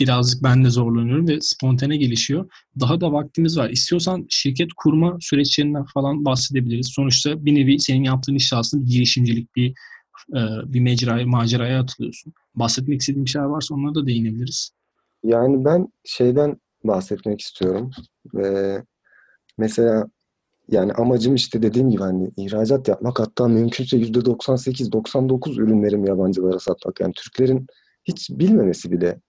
[0.00, 2.50] birazcık ben de zorlanıyorum ve spontane gelişiyor.
[2.80, 3.70] Daha da vaktimiz var.
[3.70, 6.90] İstiyorsan şirket kurma süreçlerinden falan bahsedebiliriz.
[6.94, 9.74] Sonuçta bir nevi senin yaptığın iş aslında bir girişimcilik, bir
[10.30, 12.32] e, bir mecraya, maceraya atılıyorsun.
[12.54, 14.70] Bahsetmek istediğin şeyler varsa onlara da değinebiliriz.
[15.24, 17.90] Yani ben şeyden bahsetmek istiyorum.
[18.44, 18.82] Ee,
[19.58, 20.06] mesela
[20.68, 27.00] yani amacım işte dediğim gibi hani ihracat yapmak hatta mümkünse %98-99 ürünlerimi yabancılara satmak.
[27.00, 27.66] Yani Türklerin
[28.04, 29.20] hiç bilmemesi bile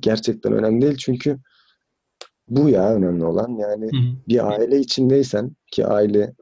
[0.00, 1.38] gerçekten önemli değil çünkü
[2.48, 4.16] bu ya önemli olan yani hı hı.
[4.28, 6.34] bir aile içindeysen ki aile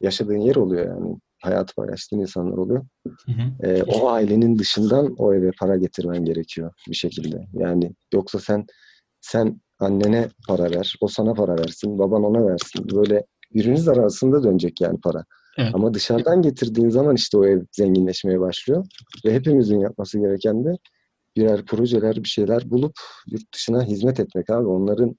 [0.00, 2.86] yaşadığın yer oluyor yani hayat paylaştığın insanlar oluyor.
[3.26, 3.66] Hı hı.
[3.68, 7.46] E, o ailenin dışından o eve para getirmen gerekiyor bir şekilde.
[7.52, 8.66] Yani yoksa sen
[9.20, 12.88] sen annene para ver, o sana para versin, baban ona versin.
[12.94, 15.24] Böyle birbiriniz arasında dönecek yani para.
[15.58, 15.74] Evet.
[15.74, 18.86] Ama dışarıdan getirdiğin zaman işte o ev zenginleşmeye başlıyor.
[19.24, 20.76] Ve hepimizin yapması gereken de
[21.36, 22.94] birer projeler, bir şeyler bulup
[23.26, 24.66] yurt dışına hizmet etmek abi.
[24.66, 25.16] Onların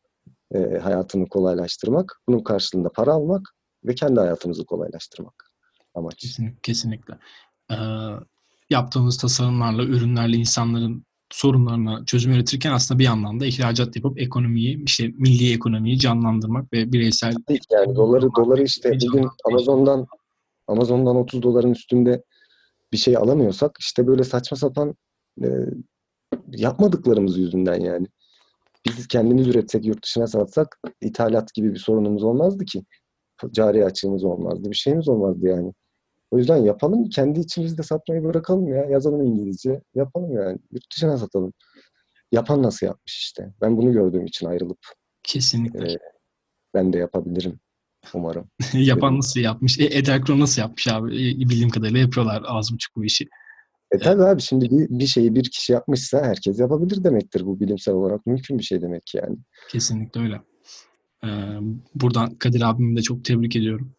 [0.55, 3.41] e, hayatını kolaylaştırmak, bunun karşılığında para almak
[3.85, 5.51] ve kendi hayatımızı kolaylaştırmak
[5.97, 6.15] amaç.
[6.15, 6.59] Kesinlikle.
[6.63, 7.17] kesinlikle.
[7.71, 7.75] Ee,
[8.69, 15.07] yaptığımız tasarımlarla, ürünlerle insanların sorunlarına çözüm üretirken aslında bir yandan da ihracat yapıp ekonomiyi, işte
[15.07, 17.33] milli ekonomiyi canlandırmak ve bireysel...
[17.71, 20.07] Yani doları, doları işte bugün Amazon'dan
[20.67, 22.23] Amazon'dan 30 doların üstünde
[22.93, 24.95] bir şey alamıyorsak işte böyle saçma sapan
[25.43, 25.47] e,
[26.51, 28.07] yapmadıklarımız yüzünden yani.
[28.85, 32.83] Biz kendimiz üretsek, yurt dışına satsak ithalat gibi bir sorunumuz olmazdı ki.
[33.51, 35.73] Cari açığımız olmazdı, bir şeyimiz olmazdı yani.
[36.31, 38.85] O yüzden yapalım, kendi içimizde satmayı bırakalım ya.
[38.85, 40.57] Yazalım İngilizce, yapalım yani.
[40.71, 41.53] Yurt dışına satalım.
[42.31, 43.53] Yapan nasıl yapmış işte.
[43.61, 44.79] Ben bunu gördüğüm için ayrılıp.
[45.23, 45.91] Kesinlikle.
[45.91, 45.97] E,
[46.73, 47.59] ben de yapabilirim
[48.13, 48.49] umarım.
[48.73, 49.79] Yapan nasıl yapmış?
[49.79, 51.15] E, Ederkron nasıl yapmış abi?
[51.15, 53.27] E, bildiğim kadarıyla yapıyorlar az buçuk bu işi.
[53.91, 57.45] E tabi abi şimdi bir, bir şeyi bir kişi yapmışsa herkes yapabilir demektir.
[57.45, 59.37] Bu bilimsel olarak mümkün bir şey demek yani.
[59.71, 60.41] Kesinlikle öyle.
[61.23, 61.27] Ee,
[61.95, 63.91] buradan Kadir abimi de çok tebrik ediyorum.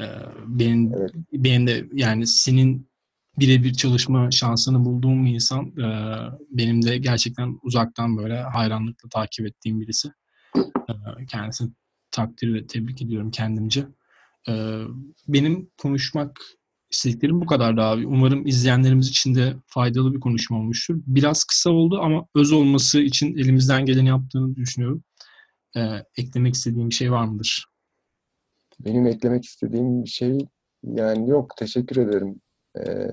[0.00, 0.04] Ee,
[0.46, 1.10] benim, evet.
[1.32, 2.90] benim de yani senin
[3.38, 6.16] birebir çalışma şansını bulduğum insan e,
[6.50, 10.08] benim de gerçekten uzaktan böyle hayranlıkla takip ettiğim birisi.
[10.56, 11.70] E, kendisini
[12.10, 13.86] takdir ve tebrik ediyorum kendimce.
[14.48, 14.82] E,
[15.28, 16.40] benim konuşmak
[16.90, 18.06] istediklerim bu kadardı abi.
[18.06, 20.96] Umarım izleyenlerimiz için de faydalı bir konuşma olmuştur.
[21.06, 25.04] Biraz kısa oldu ama öz olması için elimizden geleni yaptığını düşünüyorum.
[25.76, 27.69] Ee, eklemek istediğim bir şey var mıdır?
[28.84, 30.38] Benim eklemek istediğim bir şey
[30.84, 31.56] yani yok.
[31.56, 32.40] Teşekkür ederim.
[32.78, 33.08] Ee,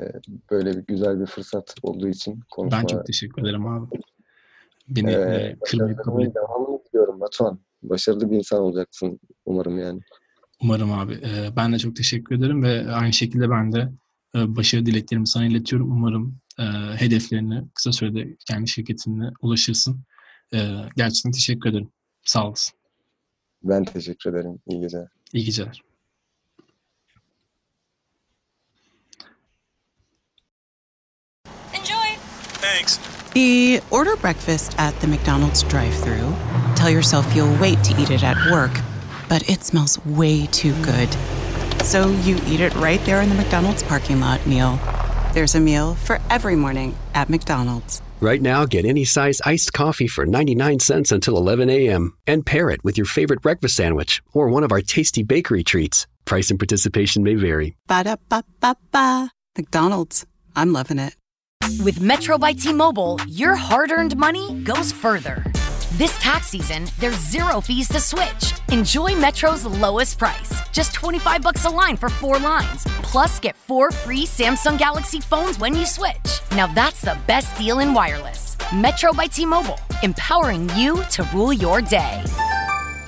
[0.51, 2.80] böyle bir güzel bir fırsat olduğu için konuşma.
[2.82, 3.99] Ben çok teşekkür ederim abi.
[4.89, 6.36] Beni Ee, kırmayıp kabul et.
[6.36, 7.60] devamını diliyorum Batuhan.
[7.84, 9.99] Başarılı bir insan olacaksın umarım yani.
[10.63, 11.13] Umarım abi.
[11.13, 13.91] Ee, ben de çok teşekkür ederim ve aynı şekilde ben de
[14.36, 15.91] e, başarı dileklerimi sana iletiyorum.
[15.91, 16.63] Umarım e,
[16.97, 19.99] hedeflerine kısa sürede kendi şirketinle ulaşırsın.
[20.53, 20.58] E,
[20.95, 21.89] gerçekten teşekkür ederim.
[22.23, 22.77] Sağ olasın.
[23.63, 24.60] Ben teşekkür ederim.
[24.67, 25.08] İyi geceler.
[25.33, 25.83] İyi geceler.
[31.73, 32.17] Enjoy!
[32.61, 32.99] Thanks.
[33.33, 36.33] The order breakfast at the McDonald's drive thru
[36.75, 38.71] Tell yourself you'll wait to eat it at work,
[39.27, 41.09] but it smells way too good.
[41.83, 44.79] So you eat it right there in the McDonald's parking lot meal.
[45.33, 48.01] There's a meal for every morning at McDonald's.
[48.19, 52.17] Right now, get any size iced coffee for 99 cents until 11 a.m.
[52.25, 56.08] and pair it with your favorite breakfast sandwich or one of our tasty bakery treats.
[56.25, 57.77] Price and participation may vary.
[57.88, 59.30] Ba da ba ba ba.
[59.56, 60.25] McDonald's.
[60.56, 61.15] I'm loving it.
[61.84, 65.43] With Metro by T Mobile, your hard earned money goes further.
[65.93, 68.54] This tax season, there's zero fees to switch.
[68.71, 72.84] Enjoy Metro's lowest price, just 25 bucks a line for four lines.
[73.04, 76.41] Plus, get four free Samsung Galaxy phones when you switch.
[76.52, 78.58] Now that's the best deal in wireless.
[78.76, 82.21] Metro by T-Mobile, empowering you to rule your day.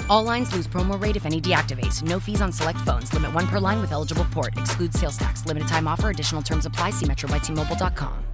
[0.10, 2.02] All lines lose promo rate if any deactivates.
[2.02, 3.14] No fees on select phones.
[3.14, 4.58] Limit one per line with eligible port.
[4.58, 5.46] Excludes sales tax.
[5.46, 6.10] Limited time offer.
[6.10, 6.92] Additional terms apply.
[6.92, 8.29] See metrobystmobile.com.